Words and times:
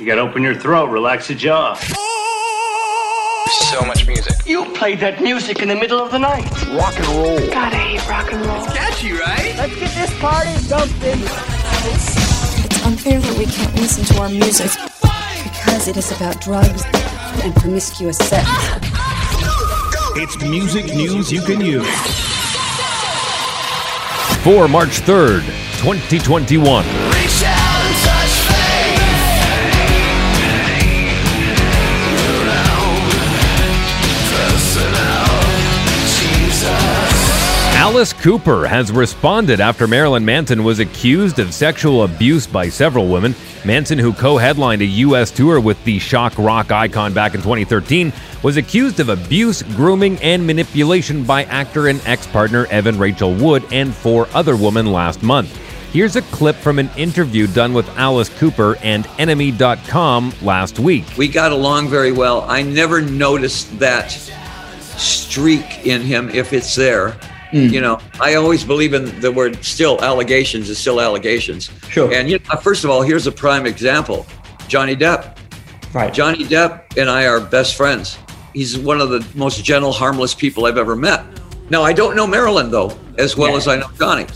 You 0.00 0.06
gotta 0.06 0.22
open 0.22 0.42
your 0.42 0.54
throat, 0.54 0.88
relax 0.88 1.28
your 1.28 1.38
jaw. 1.38 1.74
So 3.68 3.84
much 3.84 4.06
music. 4.06 4.46
You 4.46 4.64
played 4.72 4.98
that 5.00 5.20
music 5.20 5.60
in 5.60 5.68
the 5.68 5.74
middle 5.74 6.00
of 6.00 6.10
the 6.10 6.18
night. 6.18 6.50
Rock 6.68 6.96
and 6.96 7.06
roll. 7.08 7.38
God, 7.50 7.74
I 7.74 7.76
hate 7.76 8.08
rock 8.08 8.32
and 8.32 8.46
roll. 8.46 8.64
Catchy, 8.64 9.12
right? 9.12 9.54
Let's 9.58 9.78
get 9.78 9.94
this 9.94 10.18
party 10.18 10.56
jumping. 10.68 11.20
It's 11.84 12.86
unfair 12.86 13.20
that 13.20 13.36
we 13.36 13.44
can't 13.44 13.74
listen 13.74 14.06
to 14.06 14.22
our 14.22 14.30
music 14.30 14.70
because 15.42 15.86
it 15.86 15.98
is 15.98 16.10
about 16.12 16.40
drugs 16.40 16.82
and 17.44 17.54
promiscuous 17.56 18.16
sex. 18.16 18.48
It's 20.16 20.40
music 20.40 20.86
news 20.94 21.30
you 21.30 21.42
can 21.42 21.60
use. 21.60 21.86
For 24.42 24.66
March 24.66 25.02
3rd, 25.02 25.44
2021. 25.82 27.09
Alice 37.80 38.12
Cooper 38.12 38.66
has 38.66 38.92
responded 38.92 39.58
after 39.58 39.88
Marilyn 39.88 40.22
Manson 40.22 40.64
was 40.64 40.80
accused 40.80 41.38
of 41.38 41.54
sexual 41.54 42.04
abuse 42.04 42.46
by 42.46 42.68
several 42.68 43.08
women. 43.08 43.34
Manson, 43.64 43.98
who 43.98 44.12
co 44.12 44.36
headlined 44.36 44.82
a 44.82 44.84
U.S. 44.84 45.30
tour 45.30 45.58
with 45.58 45.82
the 45.84 45.98
shock 45.98 46.36
rock 46.36 46.70
icon 46.70 47.14
back 47.14 47.34
in 47.34 47.40
2013, 47.40 48.12
was 48.42 48.58
accused 48.58 49.00
of 49.00 49.08
abuse, 49.08 49.62
grooming, 49.62 50.18
and 50.18 50.46
manipulation 50.46 51.24
by 51.24 51.44
actor 51.44 51.88
and 51.88 52.06
ex 52.06 52.26
partner 52.26 52.66
Evan 52.66 52.98
Rachel 52.98 53.32
Wood 53.32 53.64
and 53.72 53.94
four 53.94 54.28
other 54.34 54.56
women 54.56 54.84
last 54.92 55.22
month. 55.22 55.56
Here's 55.90 56.16
a 56.16 56.22
clip 56.22 56.56
from 56.56 56.78
an 56.78 56.90
interview 56.98 57.46
done 57.46 57.72
with 57.72 57.88
Alice 57.96 58.28
Cooper 58.38 58.76
and 58.82 59.06
NME.com 59.06 60.34
last 60.42 60.78
week. 60.78 61.06
We 61.16 61.28
got 61.28 61.50
along 61.50 61.88
very 61.88 62.12
well. 62.12 62.42
I 62.42 62.60
never 62.60 63.00
noticed 63.00 63.78
that 63.78 64.10
streak 64.98 65.86
in 65.86 66.02
him 66.02 66.28
if 66.28 66.52
it's 66.52 66.74
there. 66.74 67.16
Hmm. 67.50 67.66
You 67.66 67.80
know, 67.80 67.98
I 68.20 68.34
always 68.34 68.64
believe 68.64 68.94
in 68.94 69.20
the 69.20 69.30
word 69.32 69.62
still 69.64 70.00
allegations 70.02 70.68
is 70.70 70.78
still 70.78 71.00
allegations. 71.00 71.70
Sure. 71.88 72.12
And 72.12 72.28
you 72.30 72.38
know, 72.38 72.56
first 72.60 72.84
of 72.84 72.90
all, 72.90 73.02
here's 73.02 73.26
a 73.26 73.32
prime 73.32 73.66
example. 73.66 74.26
Johnny 74.68 74.94
Depp. 74.96 75.36
Right. 75.92 76.12
Johnny 76.14 76.44
Depp 76.44 76.96
and 76.96 77.10
I 77.10 77.26
are 77.26 77.40
best 77.40 77.74
friends. 77.76 78.18
He's 78.54 78.78
one 78.78 79.00
of 79.00 79.10
the 79.10 79.26
most 79.34 79.64
gentle, 79.64 79.92
harmless 79.92 80.34
people 80.34 80.66
I've 80.66 80.78
ever 80.78 80.94
met. 80.94 81.24
Now, 81.70 81.82
I 81.82 81.92
don't 81.92 82.14
know 82.16 82.26
Marilyn 82.26 82.70
though, 82.70 82.96
as 83.18 83.36
well 83.36 83.50
Yeah. 83.50 83.56
as 83.56 83.68
I 83.68 83.76
know 83.76 83.88
Johnny. 83.98 84.26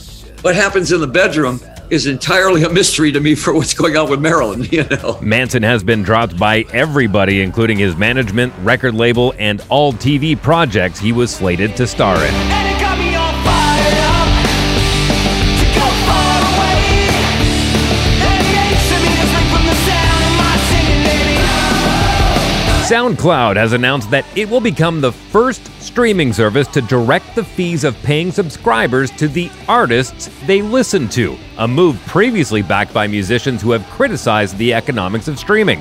What 0.43 0.55
happens 0.55 0.93
in 0.93 1.01
the 1.01 1.07
bedroom 1.07 1.61
is 1.91 2.07
entirely 2.07 2.65
a 2.65 2.69
mystery 2.71 3.13
to 3.13 3.21
me 3.21 3.35
for 3.35 3.55
what's 3.55 3.75
going 3.75 3.97
on 3.97 4.11
with 4.11 4.21
Marilyn, 4.21 4.65
you 4.71 4.85
know. 4.85 5.19
Manson 5.21 5.63
has 5.63 5.85
been 5.85 6.03
dropped 6.03 6.37
by 6.39 6.65
everybody, 6.73 7.43
including 7.43 7.79
his 7.79 7.97
management, 7.97 8.53
record 8.63 8.95
label, 8.95 9.35
and 9.39 9.63
all 9.69 9.93
TV 9.93 10.41
projects 10.41 10.99
he 10.99 11.13
was 11.13 11.31
slated 11.33 11.77
to 11.77 11.87
star 11.87 12.17
in. 12.25 12.74
SoundCloud 22.85 23.57
has 23.57 23.73
announced 23.73 24.11
that 24.11 24.27
it 24.37 24.47
will 24.47 24.61
become 24.61 25.01
the 25.01 25.11
first 25.11 25.73
streaming 25.81 26.35
service 26.35 26.69
to 26.69 26.83
direct 26.83 27.35
the 27.35 27.43
fees 27.43 27.83
of 27.83 27.97
paying 28.03 28.31
subscribers 28.31 29.11
to 29.13 29.27
the 29.27 29.51
artists 29.67 30.29
they 30.47 30.61
listen 30.61 31.09
to, 31.09 31.35
a 31.57 31.67
move 31.67 31.99
previously 32.07 32.61
backed 32.61 32.93
by 32.93 33.07
musicians 33.07 33.63
who 33.63 33.71
have 33.71 33.87
criticized 33.87 34.59
the 34.59 34.75
economics 34.75 35.29
of 35.29 35.39
streaming. 35.39 35.81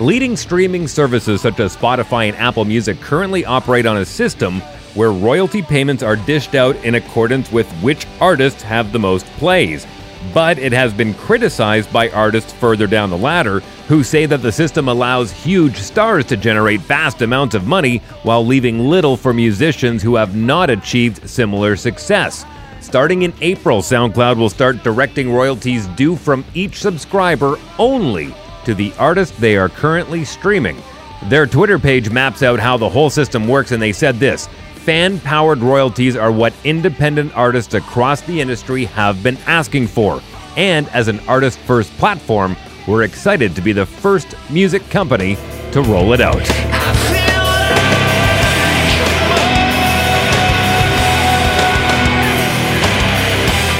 Leading 0.00 0.36
streaming 0.36 0.86
services 0.86 1.40
such 1.40 1.60
as 1.60 1.74
Spotify 1.74 2.28
and 2.28 2.36
Apple 2.36 2.66
Music 2.66 3.00
currently 3.00 3.46
operate 3.46 3.86
on 3.86 3.96
a 3.96 4.04
system 4.04 4.60
where 4.92 5.12
royalty 5.12 5.62
payments 5.62 6.02
are 6.02 6.14
dished 6.14 6.54
out 6.54 6.76
in 6.84 6.96
accordance 6.96 7.50
with 7.50 7.72
which 7.76 8.06
artists 8.20 8.62
have 8.62 8.92
the 8.92 8.98
most 8.98 9.24
plays. 9.38 9.86
But 10.32 10.58
it 10.58 10.72
has 10.72 10.92
been 10.92 11.14
criticized 11.14 11.92
by 11.92 12.08
artists 12.10 12.52
further 12.52 12.86
down 12.86 13.10
the 13.10 13.18
ladder 13.18 13.60
who 13.88 14.02
say 14.02 14.26
that 14.26 14.42
the 14.42 14.50
system 14.50 14.88
allows 14.88 15.30
huge 15.30 15.76
stars 15.76 16.24
to 16.26 16.36
generate 16.36 16.80
vast 16.80 17.22
amounts 17.22 17.54
of 17.54 17.66
money 17.66 17.98
while 18.22 18.44
leaving 18.44 18.88
little 18.88 19.16
for 19.16 19.34
musicians 19.34 20.02
who 20.02 20.16
have 20.16 20.34
not 20.34 20.70
achieved 20.70 21.28
similar 21.28 21.76
success. 21.76 22.44
Starting 22.80 23.22
in 23.22 23.32
April, 23.40 23.80
SoundCloud 23.80 24.36
will 24.36 24.50
start 24.50 24.82
directing 24.82 25.32
royalties 25.32 25.86
due 25.88 26.16
from 26.16 26.44
each 26.54 26.80
subscriber 26.80 27.58
only 27.78 28.34
to 28.64 28.74
the 28.74 28.92
artist 28.98 29.36
they 29.38 29.56
are 29.56 29.68
currently 29.68 30.24
streaming. 30.24 30.76
Their 31.24 31.46
Twitter 31.46 31.78
page 31.78 32.10
maps 32.10 32.42
out 32.42 32.60
how 32.60 32.76
the 32.76 32.88
whole 32.88 33.08
system 33.08 33.48
works, 33.48 33.72
and 33.72 33.80
they 33.80 33.92
said 33.92 34.20
this 34.20 34.48
fan 34.84 35.18
powered 35.20 35.60
royalties 35.60 36.14
are 36.14 36.30
what 36.30 36.52
independent 36.62 37.34
artists 37.34 37.72
across 37.72 38.20
the 38.20 38.38
industry 38.38 38.84
have 38.84 39.22
been 39.22 39.38
asking 39.46 39.86
for. 39.86 40.20
And 40.58 40.86
as 40.90 41.08
an 41.08 41.20
artist 41.20 41.58
first 41.60 41.90
platform, 41.92 42.54
we're 42.86 43.04
excited 43.04 43.56
to 43.56 43.62
be 43.62 43.72
the 43.72 43.86
first 43.86 44.34
music 44.50 44.86
company 44.90 45.36
to 45.72 45.80
roll 45.80 46.12
it 46.12 46.20
out. 46.20 46.36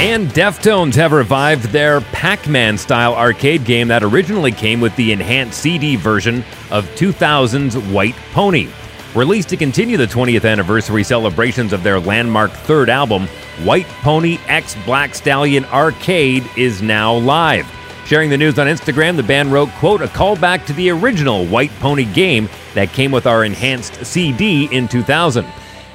And 0.01 0.29
Deftones 0.29 0.95
have 0.95 1.13
revived 1.13 1.65
their 1.65 2.01
Pac 2.01 2.49
Man 2.49 2.79
style 2.79 3.15
arcade 3.15 3.67
game 3.67 3.89
that 3.89 4.03
originally 4.03 4.53
came 4.53 4.81
with 4.81 4.97
the 4.97 5.13
enhanced 5.13 5.61
CD 5.61 5.97
version 5.97 6.45
of 6.71 6.87
2000's 6.95 7.77
White 7.93 8.17
Pony. 8.33 8.69
Released 9.15 9.49
to 9.51 9.57
continue 9.57 9.97
the 9.97 10.09
20th 10.09 10.45
anniversary 10.45 11.05
celebrations 11.05 11.73
of 11.73 11.85
their 11.85 12.01
landmark 12.01 12.51
third 12.51 12.91
album, 12.91 13.29
White 13.63 13.87
Pony 14.03 14.39
X 14.49 14.75
Black 14.85 15.15
Stallion 15.15 15.65
Arcade 15.67 16.45
is 16.57 16.83
now 16.83 17.15
live. 17.15 17.65
Sharing 18.07 18.29
the 18.29 18.37
news 18.37 18.59
on 18.59 18.67
Instagram, 18.67 19.15
the 19.15 19.23
band 19.23 19.53
wrote, 19.53 19.69
quote, 19.75 20.03
a 20.03 20.09
callback 20.09 20.67
to 20.67 20.73
the 20.73 20.91
original 20.91 21.47
White 21.47 21.71
Pony 21.79 22.07
game 22.07 22.49
that 22.75 22.93
came 22.93 23.13
with 23.13 23.25
our 23.29 23.45
enhanced 23.45 24.05
CD 24.05 24.65
in 24.73 24.89
2000. 24.89 25.47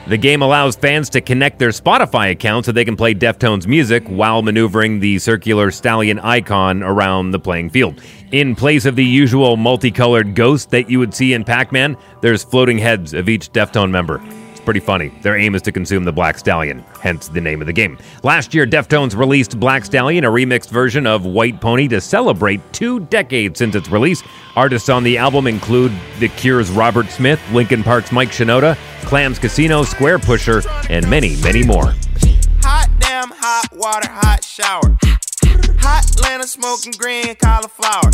The 0.09 0.17
game 0.17 0.41
allows 0.41 0.75
fans 0.75 1.07
to 1.11 1.21
connect 1.21 1.59
their 1.59 1.69
Spotify 1.69 2.31
account 2.31 2.65
so 2.65 2.71
they 2.71 2.83
can 2.83 2.95
play 2.95 3.13
Deftones 3.13 3.67
music 3.67 4.07
while 4.07 4.41
maneuvering 4.41 4.99
the 4.99 5.19
circular 5.19 5.69
stallion 5.69 6.17
icon 6.17 6.81
around 6.81 7.29
the 7.29 7.37
playing 7.37 7.69
field. 7.69 8.01
In 8.31 8.55
place 8.55 8.85
of 8.85 8.95
the 8.95 9.05
usual 9.05 9.55
multicolored 9.55 10.33
ghost 10.33 10.71
that 10.71 10.89
you 10.89 10.97
would 10.97 11.13
see 11.13 11.33
in 11.33 11.43
Pac 11.43 11.71
Man, 11.71 11.95
there's 12.21 12.43
floating 12.43 12.79
heads 12.79 13.13
of 13.13 13.29
each 13.29 13.51
Deftone 13.51 13.91
member. 13.91 14.19
Pretty 14.69 14.85
funny. 14.85 15.09
Their 15.23 15.35
aim 15.35 15.55
is 15.55 15.63
to 15.63 15.71
consume 15.71 16.03
the 16.03 16.11
Black 16.11 16.37
Stallion, 16.37 16.85
hence 17.01 17.27
the 17.27 17.41
name 17.41 17.59
of 17.59 17.65
the 17.65 17.73
game. 17.73 17.97
Last 18.21 18.53
year, 18.53 18.67
Deftones 18.67 19.17
released 19.17 19.59
Black 19.59 19.83
Stallion, 19.83 20.25
a 20.25 20.29
remixed 20.29 20.69
version 20.69 21.07
of 21.07 21.25
White 21.25 21.59
Pony, 21.59 21.87
to 21.87 21.99
celebrate 21.99 22.61
two 22.71 22.99
decades 22.99 23.57
since 23.57 23.73
its 23.73 23.89
release. 23.89 24.21
Artists 24.55 24.87
on 24.87 25.01
the 25.03 25.17
album 25.17 25.47
include 25.47 25.91
The 26.19 26.27
Cure's 26.27 26.69
Robert 26.69 27.07
Smith, 27.07 27.41
Linkin 27.51 27.81
Park's 27.81 28.11
Mike 28.11 28.29
Shinoda, 28.29 28.77
Clams 29.05 29.39
Casino, 29.39 29.81
Squarepusher, 29.81 30.63
and 30.91 31.09
many, 31.09 31.35
many 31.41 31.63
more. 31.63 31.95
Hot 32.61 32.89
damn, 32.99 33.31
hot 33.31 33.69
water, 33.73 34.07
hot 34.07 34.43
shower. 34.43 34.95
Hot 35.79 36.07
Atlanta 36.11 36.45
smoking 36.45 36.93
green 36.95 37.33
cauliflower. 37.37 38.11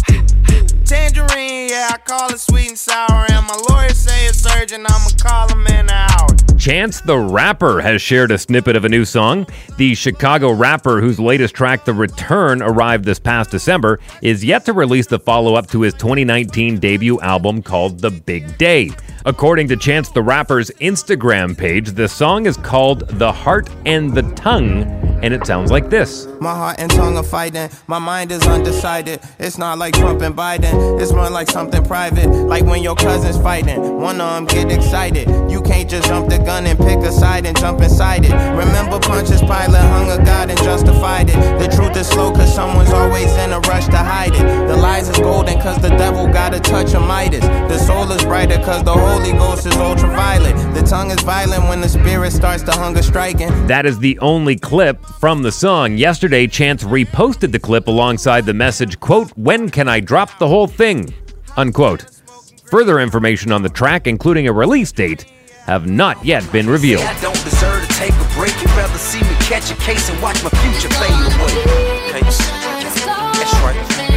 Tangerine, 0.85 1.67
yeah, 1.67 1.89
I 1.91 1.97
call 1.97 2.29
it 2.31 2.39
sweet 2.39 2.69
and 2.69 2.77
sour. 2.77 3.25
And 3.29 3.45
my 3.45 3.61
lawyer 3.69 3.89
say 3.89 4.27
it's 4.27 4.45
urgent, 4.55 4.85
I'ma 4.89 5.09
call 5.19 5.49
him 5.49 5.67
in 5.67 5.73
an 5.73 5.89
hour. 5.89 6.34
Chance 6.57 7.01
the 7.01 7.17
Rapper 7.17 7.81
has 7.81 8.01
shared 8.01 8.31
a 8.31 8.37
snippet 8.37 8.75
of 8.75 8.85
a 8.85 8.89
new 8.89 9.03
song. 9.03 9.45
The 9.77 9.93
Chicago 9.93 10.51
rapper, 10.51 11.01
whose 11.01 11.19
latest 11.19 11.53
track, 11.53 11.83
The 11.83 11.93
Return, 11.93 12.61
arrived 12.61 13.03
this 13.03 13.19
past 13.19 13.51
December, 13.51 13.99
is 14.21 14.43
yet 14.43 14.63
to 14.65 14.73
release 14.73 15.05
the 15.05 15.19
follow 15.19 15.55
up 15.55 15.67
to 15.71 15.81
his 15.81 15.93
2019 15.95 16.79
debut 16.79 17.19
album 17.19 17.61
called 17.61 17.99
The 17.99 18.09
Big 18.09 18.57
Day. 18.57 18.91
According 19.27 19.69
to 19.69 19.75
Chance 19.75 20.09
the 20.09 20.21
Rapper's 20.21 20.69
Instagram 20.81 21.57
page, 21.57 21.93
the 21.93 22.07
song 22.07 22.45
is 22.45 22.57
called 22.57 23.07
The 23.09 23.31
Heart 23.31 23.71
and 23.87 24.13
the 24.13 24.21
Tongue, 24.35 24.83
and 25.23 25.33
it 25.33 25.47
sounds 25.47 25.71
like 25.71 25.89
this. 25.89 26.27
My 26.39 26.53
heart 26.53 26.75
and 26.77 26.91
tongue 26.91 27.17
are 27.17 27.23
fighting. 27.23 27.71
My 27.87 27.97
mind 27.97 28.31
is 28.31 28.43
undecided. 28.43 29.19
It's 29.39 29.57
not 29.57 29.79
like 29.79 29.95
Trump 29.95 30.21
and 30.21 30.35
Biden. 30.35 31.01
It's 31.01 31.11
more 31.11 31.27
like 31.31 31.49
something 31.49 31.83
private. 31.83 32.27
Like 32.27 32.65
when 32.65 32.83
your 32.83 32.95
cousin's 32.95 33.39
fighting. 33.39 33.99
One 33.99 34.21
of 34.21 34.35
them 34.35 34.45
get 34.45 34.71
excited. 34.71 35.27
You 35.49 35.63
can't 35.63 35.89
just 35.89 36.07
jump 36.07 36.29
the 36.29 36.37
gun 36.37 36.67
and 36.67 36.77
pick 36.77 36.99
a 36.99 37.11
side 37.11 37.47
and 37.47 37.57
jump 37.57 37.81
inside 37.81 38.25
it. 38.25 38.31
Remember 38.31 38.99
Pontius 38.99 39.41
Pilate 39.41 39.81
hung 39.89 40.11
a 40.11 40.23
god 40.23 40.51
and 40.51 40.59
justified 40.59 41.29
it. 41.29 41.37
The 41.57 41.75
truth 41.75 41.97
is 41.97 42.07
slow 42.07 42.31
cause 42.31 42.53
someone's 42.53 42.91
always 42.91 43.31
in 43.37 43.53
a 43.53 43.59
rush 43.61 43.85
to 43.85 43.97
hide 43.97 44.35
it. 44.35 44.67
The 44.67 44.77
lies 44.77 45.09
is 45.09 45.17
golden 45.17 45.59
cause 45.61 45.81
the 45.81 45.89
devil 45.89 46.27
got 46.27 46.53
a 46.53 46.59
touch 46.59 46.93
of 46.93 47.01
Midas. 47.01 47.43
The 48.45 48.53
soul 48.53 48.61
is 48.61 48.65
brighter 48.65 48.65
cause 48.65 48.83
the 48.83 48.93
Holy 48.93 49.31
Ghost 49.31 49.65
is 49.65 49.75
ultraviolet. 49.75 50.55
The 50.75 50.81
tongue 50.81 51.09
is 51.09 51.19
violent 51.21 51.63
when 51.67 51.81
the 51.81 51.89
spirit 51.89 52.31
starts 52.31 52.63
to 52.63 52.71
hunger 52.71 53.01
striking. 53.01 53.49
That 53.67 53.85
is 53.85 53.97
the 53.99 54.19
only 54.19 54.55
clip 54.55 55.03
from 55.19 55.41
the 55.41 55.51
song. 55.51 55.97
Yesterday, 55.97 56.47
Chance 56.47 56.83
reposted 56.83 57.51
the 57.51 57.59
clip 57.59 57.87
alongside 57.87 58.45
the 58.45 58.53
message, 58.53 58.99
quote, 58.99 59.31
When 59.31 59.69
can 59.69 59.87
I 59.87 59.99
drop 59.99 60.37
the 60.37 60.47
whole 60.47 60.67
thing? 60.67 61.13
unquote. 61.57 62.05
Further 62.69 62.99
information 62.99 63.51
on 63.51 63.61
the 63.63 63.69
track, 63.69 64.07
including 64.07 64.47
a 64.47 64.53
release 64.53 64.91
date, 64.91 65.23
have 65.65 65.87
not 65.87 66.23
yet 66.23 66.49
been 66.51 66.69
revealed. 66.69 67.03
I 67.03 67.19
don't 67.21 67.43
deserve 67.43 67.87
to 67.87 67.93
take 67.95 68.11
a 68.11 68.27
break. 68.35 68.53
You'd 68.61 68.69
rather 68.71 68.97
see 68.97 69.21
me 69.21 69.35
catch 69.41 69.71
a 69.71 69.75
case 69.75 70.09
and 70.09 70.21
watch 70.21 70.43
my 70.43 70.49
future 70.49 70.89
fade 70.95 71.09
away. 71.09 71.55
Okay. 72.09 72.21
That's 72.21 73.53
right. 73.63 74.14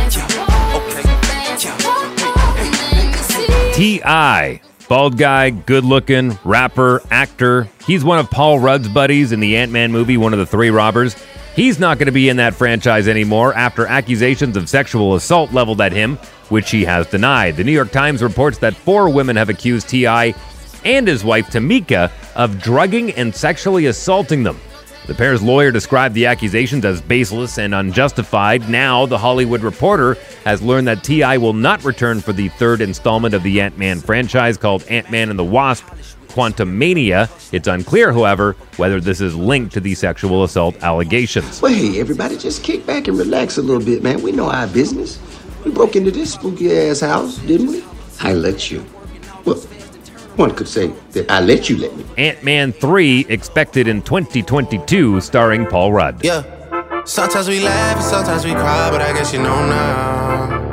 T.I. 3.79 4.61
Bald 4.89 5.17
guy, 5.17 5.51
good 5.51 5.85
looking, 5.85 6.37
rapper, 6.43 7.01
actor. 7.13 7.69
He's 7.87 8.03
one 8.03 8.19
of 8.19 8.29
Paul 8.29 8.59
Rudd's 8.59 8.89
buddies 8.89 9.31
in 9.31 9.39
the 9.39 9.57
Ant 9.57 9.71
Man 9.71 9.93
movie, 9.93 10.17
one 10.17 10.33
of 10.33 10.41
the 10.41 10.47
three 10.47 10.71
robbers. 10.71 11.15
He's 11.55 11.79
not 11.79 11.97
going 11.97 12.07
to 12.07 12.13
be 12.13 12.29
in 12.29 12.39
that 12.39 12.57
franchise 12.57 13.07
anymore 13.07 13.55
after 13.55 13.87
accusations 13.87 14.57
of 14.57 14.69
sexual 14.69 15.15
assault 15.15 15.53
leveled 15.53 15.81
at 15.81 15.93
him, 15.93 16.17
which 16.49 16.73
he 16.73 16.85
has 16.87 17.07
denied. 17.07 17.57
The 17.57 17.63
New 17.63 17.71
York 17.71 17.93
Times 17.93 18.21
reports 18.21 18.59
that 18.59 18.75
four 18.75 19.11
women 19.11 19.37
have 19.37 19.49
accused 19.49 19.89
T.I. 19.89 20.35
and 20.85 21.07
his 21.07 21.23
wife, 21.23 21.47
Tameka, 21.47 22.11
of 22.35 22.61
drugging 22.61 23.13
and 23.13 23.33
sexually 23.33 23.87
assaulting 23.87 24.43
them. 24.43 24.59
The 25.09 25.15
pair's 25.15 25.43
lawyer 25.43 25.71
described 25.71 26.15
the 26.15 26.27
accusations 26.27 26.85
as 26.85 27.01
baseless 27.01 27.57
and 27.57 27.75
unjustified. 27.75 28.69
Now, 28.69 29.07
The 29.07 29.17
Hollywood 29.17 29.63
Reporter 29.63 30.19
has 30.45 30.61
learned 30.61 30.87
that 30.89 31.03
T.I. 31.03 31.39
will 31.39 31.55
not 31.55 31.83
return 31.83 32.21
for 32.21 32.35
the 32.35 32.49
third 32.51 32.83
installment 32.83 33.35
of 33.35 33.43
the 33.43 33.63
Ant 33.63 33.79
Man 33.79 34.01
franchise 34.01 34.59
called 34.59 34.85
Ant 34.91 35.11
Man 35.11 35.31
and 35.31 35.39
the 35.39 35.45
Wasp 35.45 35.87
Quantumania. 36.27 37.31
It's 37.55 37.67
unclear, 37.67 38.13
however, 38.13 38.53
whether 38.77 39.01
this 39.01 39.23
is 39.23 39.35
linked 39.35 39.73
to 39.73 39.81
the 39.81 39.95
sexual 39.95 40.45
assault 40.45 40.77
allegations. 40.83 41.63
Well, 41.63 41.73
hey, 41.73 41.99
everybody, 41.99 42.37
just 42.37 42.63
kick 42.63 42.85
back 42.85 43.09
and 43.09 43.17
relax 43.17 43.57
a 43.57 43.63
little 43.63 43.83
bit, 43.83 44.03
man. 44.03 44.21
We 44.21 44.33
know 44.33 44.51
our 44.51 44.67
business. 44.67 45.19
We 45.65 45.71
broke 45.71 45.97
into 45.97 46.11
this 46.11 46.35
spooky 46.35 46.71
ass 46.71 47.01
house, 47.01 47.39
didn't 47.39 47.69
we? 47.69 47.83
I 48.21 48.35
let 48.35 48.71
you. 48.71 48.85
Well, 49.47 49.57
one 50.37 50.55
could 50.55 50.69
say 50.69 50.89
that 51.13 51.31
I 51.31 51.41
let 51.41 51.69
you 51.69 51.77
let 51.79 51.97
me. 51.97 52.05
Ant 52.17 52.43
Man 52.43 52.73
3 52.73 53.27
expected 53.29 53.89
in 53.89 54.03
2022, 54.03 55.21
starring 55.21 55.67
Paul 55.67 55.93
Rudd. 55.93 56.25
Yeah. 56.25 56.45
Sometimes 57.05 57.49
we 57.49 57.61
laugh 57.61 57.97
and 57.97 58.05
sometimes 58.05 58.45
we 58.45 58.53
cry, 58.53 58.91
but 58.91 59.01
I 59.01 59.13
guess 59.13 59.33
you 59.33 59.43
know 59.43 59.67
now. 59.67 60.69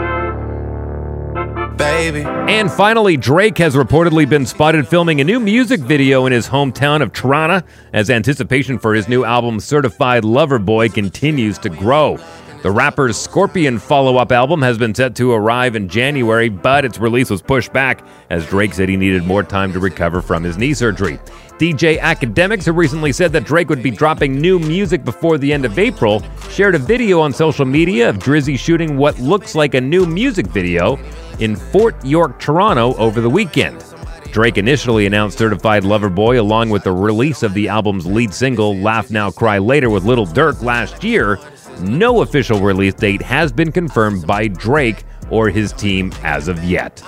Baby. 1.78 2.22
And 2.22 2.72
finally, 2.72 3.18
Drake 3.18 3.58
has 3.58 3.76
reportedly 3.76 4.28
been 4.28 4.46
spotted 4.46 4.88
filming 4.88 5.20
a 5.20 5.24
new 5.24 5.40
music 5.40 5.82
video 5.82 6.26
in 6.26 6.32
his 6.32 6.48
hometown 6.48 7.02
of 7.02 7.12
Toronto 7.12 7.66
as 7.92 8.10
anticipation 8.10 8.80
for 8.80 8.94
his 8.94 9.10
new 9.10 9.26
album 9.26 9.60
Certified 9.60 10.24
Lover 10.24 10.60
Boy 10.60 10.88
continues 10.90 11.58
to 11.60 11.70
grow. 11.70 12.18
The 12.66 12.72
rapper's 12.72 13.16
Scorpion 13.16 13.78
follow 13.78 14.18
up 14.18 14.32
album 14.32 14.60
has 14.64 14.76
been 14.80 14.96
set 14.96 15.16
to 15.18 15.32
arrive 15.32 15.76
in 15.76 15.88
January, 15.88 16.50
but 16.50 16.84
its 16.84 16.98
release 16.98 17.30
was 17.30 17.40
pushed 17.40 17.72
back 17.72 18.04
as 18.32 18.44
Drake 18.48 18.74
said 18.74 18.90
he 18.90 18.98
needed 18.98 19.24
more 19.24 19.44
time 19.44 19.72
to 19.74 19.80
recover 19.80 20.20
from 20.20 20.42
his 20.44 20.58
knee 20.58 20.74
surgery. 20.74 21.20
DJ 21.60 22.00
Akademiks, 22.00 22.66
who 22.66 22.72
recently 22.72 23.12
said 23.12 23.32
that 23.34 23.44
Drake 23.44 23.70
would 23.70 23.84
be 23.84 23.92
dropping 23.92 24.42
new 24.42 24.58
music 24.58 25.06
before 25.06 25.38
the 25.38 25.54
end 25.54 25.64
of 25.64 25.78
April, 25.78 26.24
shared 26.50 26.74
a 26.74 26.80
video 26.80 27.22
on 27.22 27.32
social 27.32 27.66
media 27.66 28.10
of 28.10 28.18
Drizzy 28.18 28.58
shooting 28.58 28.98
what 28.98 29.20
looks 29.20 29.54
like 29.54 29.76
a 29.76 29.82
new 29.82 30.08
music 30.08 30.48
video 30.48 30.98
in 31.38 31.56
Fort 31.56 32.04
York, 32.04 32.40
Toronto 32.40 32.96
over 32.96 33.22
the 33.22 33.30
weekend. 33.30 33.86
Drake 34.32 34.58
initially 34.58 35.06
announced 35.06 35.38
Certified 35.38 35.84
Lover 35.84 36.10
Boy 36.10 36.42
along 36.42 36.72
with 36.72 36.84
the 36.84 36.92
release 36.92 37.44
of 37.44 37.54
the 37.54 37.70
album's 37.70 38.08
lead 38.08 38.34
single, 38.34 38.76
Laugh 38.76 39.12
Now 39.12 39.30
Cry 39.30 39.60
Later, 39.60 39.92
with 39.92 40.04
Lil 40.04 40.26
Durk 40.26 40.64
last 40.64 41.04
year. 41.04 41.40
No 41.82 42.22
official 42.22 42.60
release 42.60 42.94
date 42.94 43.22
has 43.22 43.52
been 43.52 43.72
confirmed 43.72 44.26
by 44.26 44.48
Drake 44.48 45.04
or 45.30 45.50
his 45.50 45.74
team 45.74 46.12
as 46.24 46.48
of 46.48 46.64
yet. 46.64 47.02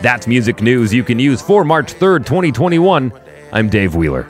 That's 0.00 0.26
music 0.26 0.62
news 0.62 0.92
you 0.92 1.04
can 1.04 1.18
use 1.18 1.42
for 1.42 1.64
March 1.64 1.94
3rd, 1.94 2.26
2021. 2.26 3.12
I'm 3.52 3.68
Dave 3.68 3.94
Wheeler. 3.94 4.28